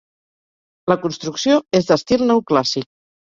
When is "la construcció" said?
0.91-1.59